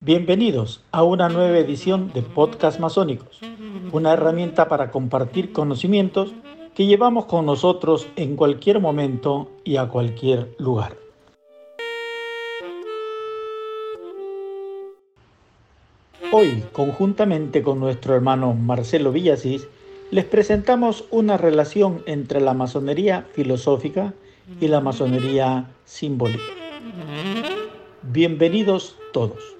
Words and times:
Bienvenidos 0.00 0.84
a 0.92 1.02
una 1.02 1.28
nueva 1.28 1.58
edición 1.58 2.12
de 2.12 2.22
Podcast 2.22 2.78
Masónicos, 2.78 3.40
una 3.92 4.12
herramienta 4.12 4.68
para 4.68 4.90
compartir 4.90 5.52
conocimientos 5.52 6.32
que 6.74 6.86
llevamos 6.86 7.26
con 7.26 7.46
nosotros 7.46 8.06
en 8.16 8.36
cualquier 8.36 8.80
momento 8.80 9.50
y 9.64 9.76
a 9.78 9.88
cualquier 9.88 10.54
lugar. 10.58 10.96
Hoy, 16.30 16.62
conjuntamente 16.72 17.62
con 17.62 17.80
nuestro 17.80 18.14
hermano 18.14 18.54
Marcelo 18.54 19.12
Villasís, 19.12 19.66
les 20.10 20.24
presentamos 20.24 21.04
una 21.10 21.36
relación 21.36 22.02
entre 22.06 22.40
la 22.40 22.54
masonería 22.54 23.26
filosófica 23.32 24.14
y 24.60 24.68
la 24.68 24.80
masonería 24.80 25.70
simbólica. 25.84 26.42
Bienvenidos 28.02 28.96
todos. 29.12 29.56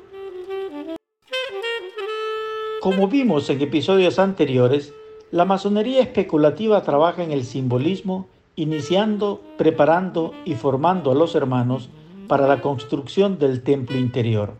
Como 2.80 3.08
vimos 3.08 3.50
en 3.50 3.60
episodios 3.60 4.18
anteriores, 4.18 4.94
la 5.30 5.44
masonería 5.44 6.00
especulativa 6.00 6.82
trabaja 6.82 7.22
en 7.22 7.32
el 7.32 7.44
simbolismo, 7.44 8.28
iniciando, 8.56 9.42
preparando 9.58 10.32
y 10.44 10.54
formando 10.54 11.10
a 11.10 11.14
los 11.14 11.34
hermanos 11.34 11.90
para 12.28 12.46
la 12.46 12.60
construcción 12.60 13.38
del 13.38 13.62
templo 13.62 13.98
interior, 13.98 14.54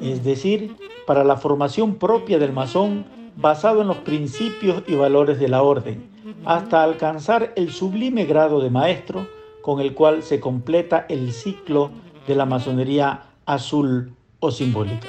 es 0.00 0.24
decir, 0.24 0.74
para 1.06 1.22
la 1.22 1.36
formación 1.36 1.96
propia 1.96 2.38
del 2.38 2.52
masón 2.52 3.04
basado 3.36 3.82
en 3.82 3.88
los 3.88 3.98
principios 3.98 4.82
y 4.86 4.94
valores 4.94 5.38
de 5.38 5.48
la 5.48 5.62
orden, 5.62 6.08
hasta 6.44 6.82
alcanzar 6.82 7.52
el 7.56 7.70
sublime 7.70 8.24
grado 8.24 8.60
de 8.60 8.70
maestro 8.70 9.26
con 9.64 9.80
el 9.80 9.94
cual 9.94 10.22
se 10.22 10.40
completa 10.40 11.06
el 11.08 11.32
ciclo 11.32 11.90
de 12.28 12.34
la 12.34 12.44
masonería 12.44 13.22
azul 13.46 14.14
o 14.38 14.50
simbólica. 14.50 15.08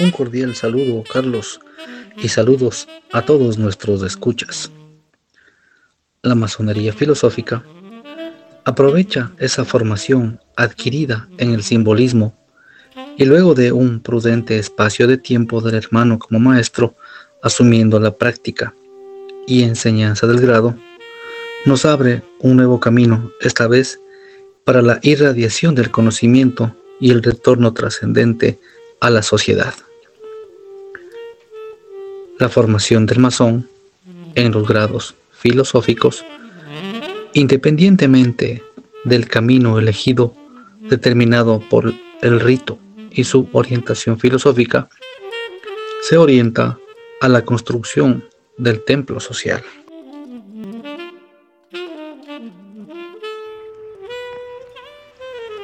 Un 0.00 0.10
cordial 0.10 0.54
saludo, 0.54 1.02
Carlos, 1.10 1.60
y 2.18 2.28
saludos 2.28 2.86
a 3.14 3.22
todos 3.22 3.56
nuestros 3.56 4.02
escuchas. 4.02 4.70
La 6.20 6.34
masonería 6.34 6.92
filosófica 6.92 7.64
aprovecha 8.66 9.32
esa 9.38 9.64
formación 9.64 10.42
adquirida 10.56 11.26
en 11.38 11.54
el 11.54 11.62
simbolismo 11.62 12.36
y 13.16 13.24
luego 13.24 13.54
de 13.54 13.72
un 13.72 14.00
prudente 14.00 14.58
espacio 14.58 15.06
de 15.06 15.16
tiempo 15.16 15.62
del 15.62 15.76
hermano 15.76 16.18
como 16.18 16.38
maestro, 16.38 16.96
asumiendo 17.42 18.00
la 18.00 18.16
práctica 18.16 18.74
y 19.46 19.62
enseñanza 19.62 20.26
del 20.26 20.40
grado, 20.40 20.76
nos 21.64 21.84
abre 21.84 22.22
un 22.40 22.56
nuevo 22.56 22.80
camino, 22.80 23.30
esta 23.40 23.66
vez 23.66 24.00
para 24.64 24.82
la 24.82 25.00
irradiación 25.02 25.74
del 25.74 25.90
conocimiento 25.90 26.74
y 27.00 27.10
el 27.10 27.22
retorno 27.22 27.72
trascendente 27.72 28.58
a 29.00 29.10
la 29.10 29.22
sociedad. 29.22 29.74
La 32.38 32.48
formación 32.48 33.06
del 33.06 33.18
masón 33.18 33.68
en 34.34 34.52
los 34.52 34.68
grados 34.68 35.14
filosóficos, 35.32 36.24
independientemente 37.32 38.62
del 39.04 39.26
camino 39.26 39.78
elegido 39.78 40.34
determinado 40.80 41.60
por 41.68 41.92
el 42.22 42.40
rito 42.40 42.78
y 43.10 43.24
su 43.24 43.48
orientación 43.52 44.18
filosófica, 44.18 44.88
se 46.02 46.16
orienta 46.16 46.78
a 47.20 47.28
la 47.28 47.44
construcción 47.44 48.24
del 48.56 48.84
templo 48.84 49.20
social. 49.20 49.62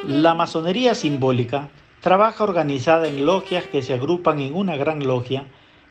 La 0.06 0.34
masonería 0.34 0.94
simbólica 0.94 1.70
trabaja 2.00 2.44
organizada 2.44 3.08
en 3.08 3.24
logias 3.24 3.64
que 3.64 3.82
se 3.82 3.94
agrupan 3.94 4.40
en 4.40 4.54
una 4.54 4.76
gran 4.76 5.06
logia, 5.06 5.46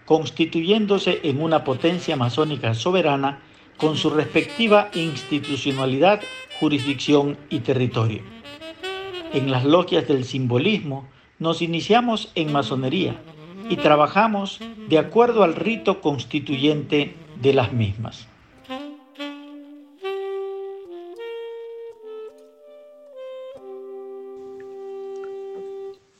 constituyéndose 0.05 1.21
en 1.23 1.41
una 1.41 1.63
potencia 1.63 2.15
masónica 2.15 2.75
soberana 2.75 3.41
con 3.77 3.97
su 3.97 4.11
respectiva 4.11 4.89
institucionalidad, 4.93 6.21
jurisdicción 6.59 7.37
y 7.49 7.61
territorio. 7.61 8.21
En 9.33 9.49
las 9.49 9.65
logias 9.65 10.07
del 10.07 10.25
simbolismo 10.25 11.07
nos 11.39 11.63
iniciamos 11.63 12.31
en 12.35 12.51
masonería, 12.51 13.19
y 13.69 13.77
trabajamos 13.77 14.59
de 14.89 14.97
acuerdo 14.97 15.43
al 15.43 15.55
rito 15.55 16.01
constituyente 16.01 17.15
de 17.41 17.53
las 17.53 17.73
mismas. 17.73 18.27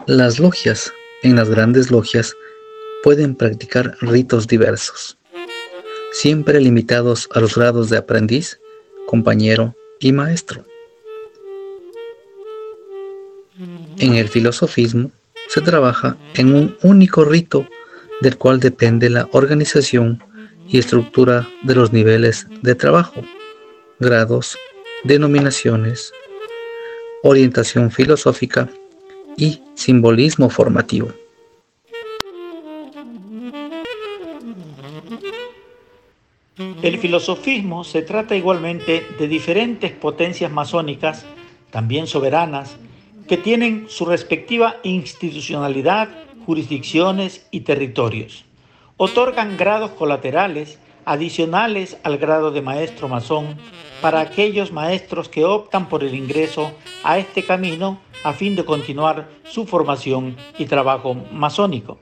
Las 0.06 0.38
logias, 0.38 0.92
en 1.22 1.38
las 1.38 1.50
grandes 1.50 1.90
logias, 1.90 2.36
pueden 3.04 3.36
practicar 3.36 3.96
ritos 4.02 4.48
diversos, 4.48 5.18
siempre 6.12 6.60
limitados 6.60 7.30
a 7.34 7.40
los 7.40 7.56
grados 7.56 7.90
de 7.90 7.98
aprendiz, 7.98 8.60
compañero 9.08 9.75
y 10.00 10.12
maestro. 10.12 10.66
En 13.98 14.16
el 14.16 14.28
filosofismo, 14.28 15.12
se 15.53 15.62
trabaja 15.62 16.18
en 16.34 16.56
un 16.56 16.75
único 16.81 17.24
rito 17.24 17.68
del 18.22 18.40
cual 18.40 18.59
depende 18.59 19.08
la 19.12 19.30
organización 19.34 20.24
y 20.68 20.80
estructura 20.80 21.47
de 21.62 21.75
los 21.75 21.94
niveles 21.94 22.47
de 22.64 22.74
trabajo, 22.74 23.22
grados, 24.00 24.58
denominaciones, 25.03 26.12
orientación 27.22 27.92
filosófica 27.92 28.68
y 29.38 29.62
simbolismo 29.75 30.50
formativo. 30.50 31.09
El 36.81 36.97
filosofismo 36.97 37.84
se 37.84 38.02
trata 38.02 38.36
igualmente 38.36 39.06
de 39.19 39.28
diferentes 39.28 39.92
potencias 39.92 40.52
masónicas, 40.52 41.25
también 41.69 42.08
soberanas, 42.08 42.75
que 43.28 43.38
tienen 43.38 43.85
su 43.89 44.06
respectiva 44.06 44.78
institucionalidad, 44.84 46.09
jurisdicciones 46.45 47.47
y 47.51 47.61
territorios. 47.61 48.45
Otorgan 48.97 49.57
grados 49.57 49.91
colaterales 49.91 50.79
adicionales 51.06 51.97
al 52.03 52.17
grado 52.17 52.51
de 52.51 52.62
maestro 52.62 53.07
masón 53.07 53.57
para 54.01 54.22
aquellos 54.22 54.72
maestros 54.72 55.29
que 55.29 55.45
optan 55.45 55.89
por 55.89 56.03
el 56.03 56.16
ingreso 56.16 56.72
a 57.03 57.17
este 57.17 57.44
camino 57.44 58.00
a 58.23 58.33
fin 58.33 58.56
de 58.56 58.66
continuar 58.66 59.29
su 59.44 59.66
formación 59.66 60.35
y 60.57 60.66
trabajo 60.66 61.13
masónico. 61.13 62.00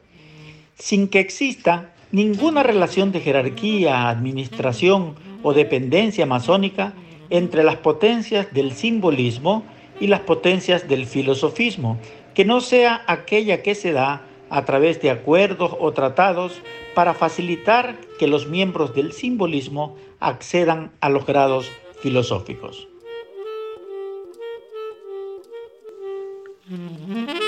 Sin 0.76 1.08
que 1.08 1.20
exista 1.20 1.94
ninguna 2.12 2.64
relación 2.64 3.12
de 3.12 3.22
jerarquía, 3.22 4.10
administración 4.10 5.16
o 5.44 5.54
dependencia 5.54 6.26
masónica 6.26 6.94
entre 7.30 7.64
las 7.64 7.78
potencias 7.78 8.54
del 8.54 8.74
simbolismo 8.74 9.64
y 10.02 10.08
las 10.08 10.22
potencias 10.22 10.90
del 10.90 11.06
filosofismo, 11.06 11.98
que 12.34 12.44
no 12.44 12.60
sea 12.60 13.04
aquella 13.08 13.62
que 13.62 13.76
se 13.76 13.94
da 13.94 14.24
a 14.50 14.66
través 14.66 15.00
de 15.00 15.12
acuerdos 15.12 15.72
o 15.80 15.94
tratados 15.94 16.60
para 16.96 17.14
facilitar 17.14 17.96
que 18.20 18.28
los 18.28 18.48
miembros 18.48 18.94
del 18.94 19.14
simbolismo 19.14 19.96
accedan 20.20 20.92
a 21.00 21.10
los 21.10 21.26
grados 21.26 21.72
filosóficos. 22.02 22.90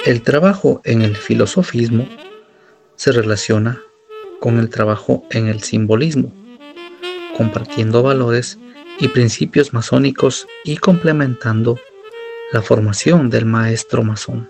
El 0.06 0.22
trabajo 0.22 0.82
en 0.86 1.02
el 1.02 1.16
filosofismo 1.16 2.08
se 2.96 3.12
relaciona 3.12 3.82
con 4.40 4.60
el 4.60 4.70
trabajo 4.70 5.26
en 5.32 5.48
el 5.48 5.64
simbolismo, 5.64 6.32
compartiendo 7.36 8.04
valores 8.04 8.60
y 9.00 9.08
principios 9.08 9.74
masónicos 9.74 10.46
y 10.64 10.78
complementando 10.78 11.80
la 12.54 12.62
formación 12.62 13.32
del 13.32 13.46
maestro 13.46 14.04
masón. 14.04 14.48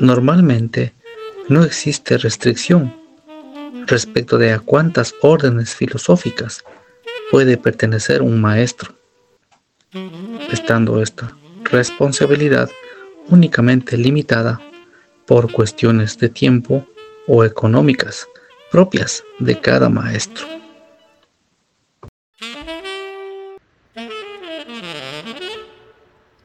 Normalmente 0.00 0.92
no 1.48 1.62
existe 1.62 2.18
restricción 2.18 2.92
respecto 3.86 4.36
de 4.36 4.52
a 4.52 4.58
cuántas 4.58 5.14
órdenes 5.22 5.76
filosóficas 5.76 6.64
puede 7.30 7.56
pertenecer 7.56 8.20
un 8.20 8.40
maestro, 8.40 8.94
estando 10.50 11.00
esta 11.00 11.36
responsabilidad 11.70 12.68
únicamente 13.28 13.96
limitada 13.96 14.60
por 15.24 15.52
cuestiones 15.52 16.18
de 16.18 16.28
tiempo 16.28 16.84
o 17.28 17.44
económicas 17.44 18.26
propias 18.72 19.22
de 19.38 19.60
cada 19.60 19.88
maestro. 19.88 20.46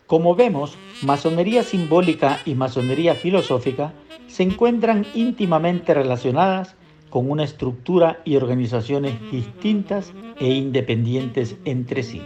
Como 0.07 0.35
vemos, 0.35 0.77
masonería 1.01 1.63
simbólica 1.63 2.39
y 2.45 2.55
masonería 2.55 3.13
filosófica 3.13 3.91
se 4.27 4.43
encuentran 4.43 5.05
íntimamente 5.13 5.93
relacionadas 5.93 6.75
con 7.09 7.29
una 7.29 7.43
estructura 7.43 8.21
y 8.23 8.37
organizaciones 8.37 9.19
distintas 9.31 10.13
e 10.39 10.53
independientes 10.53 11.57
entre 11.65 12.03
sí. 12.03 12.21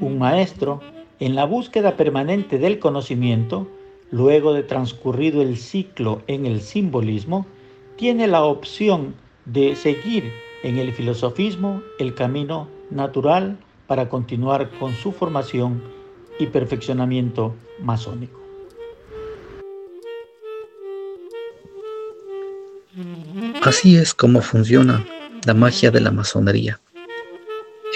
Un 0.00 0.18
maestro, 0.18 0.80
en 1.20 1.36
la 1.36 1.44
búsqueda 1.44 1.96
permanente 1.96 2.58
del 2.58 2.80
conocimiento, 2.80 3.68
luego 4.10 4.52
de 4.52 4.64
transcurrido 4.64 5.42
el 5.42 5.58
ciclo 5.58 6.22
en 6.26 6.46
el 6.46 6.60
simbolismo, 6.60 7.46
tiene 7.96 8.26
la 8.26 8.42
opción 8.42 9.14
de 9.44 9.76
seguir 9.76 10.32
en 10.64 10.78
el 10.78 10.92
filosofismo 10.92 11.80
el 12.00 12.14
camino 12.14 12.66
natural 12.90 13.56
para 13.86 14.08
continuar 14.08 14.70
con 14.80 14.94
su 14.94 15.12
formación 15.12 15.94
y 16.38 16.46
perfeccionamiento 16.46 17.54
masónico. 17.80 18.40
Así 23.62 23.96
es 23.96 24.14
como 24.14 24.40
funciona 24.42 25.04
la 25.44 25.54
magia 25.54 25.90
de 25.90 26.00
la 26.00 26.10
masonería. 26.10 26.80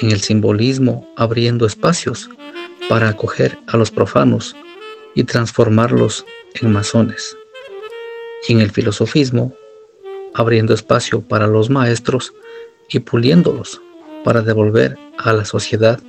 En 0.01 0.11
el 0.11 0.21
simbolismo 0.21 1.09
abriendo 1.17 1.67
espacios 1.67 2.29
para 2.89 3.09
acoger 3.09 3.59
a 3.67 3.77
los 3.77 3.91
profanos 3.91 4.57
y 5.15 5.25
transformarlos 5.25 6.25
en 6.55 6.73
masones. 6.73 7.37
Y 8.49 8.53
en 8.55 8.61
el 8.61 8.71
filosofismo 8.71 9.55
abriendo 10.35 10.75
espacio 10.75 11.21
para 11.21 11.47
los 11.47 11.71
maestros 11.71 12.33
y 12.89 13.01
puliéndolos 13.01 13.81
para 14.25 14.43
devolver 14.43 14.97
a 15.19 15.33
la 15.33 15.45
sociedad 15.45 16.01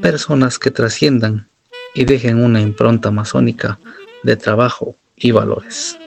personas 0.00 0.58
que 0.58 0.70
trasciendan 0.70 1.49
y 1.94 2.04
dejen 2.04 2.42
una 2.42 2.60
impronta 2.60 3.10
masónica 3.10 3.78
de 4.22 4.36
trabajo 4.36 4.94
y 5.16 5.30
valores. 5.30 5.98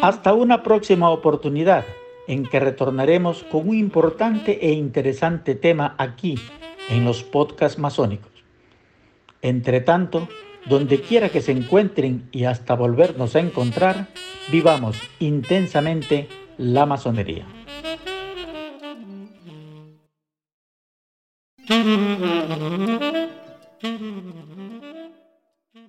Hasta 0.00 0.32
una 0.32 0.62
próxima 0.62 1.10
oportunidad 1.10 1.84
en 2.28 2.44
que 2.44 2.60
retornaremos 2.60 3.42
con 3.44 3.68
un 3.68 3.76
importante 3.76 4.66
e 4.66 4.72
interesante 4.72 5.54
tema 5.54 5.94
aquí 5.98 6.36
en 6.88 7.04
los 7.04 7.24
podcasts 7.24 7.78
masónicos. 7.78 8.30
Entre 9.42 9.80
tanto, 9.80 10.28
donde 10.66 11.00
quiera 11.00 11.30
que 11.30 11.40
se 11.40 11.52
encuentren 11.52 12.28
y 12.30 12.44
hasta 12.44 12.74
volvernos 12.74 13.34
a 13.34 13.40
encontrar, 13.40 14.08
vivamos 14.52 14.96
intensamente 15.18 16.28
la 16.58 16.86
masonería. 16.86 17.46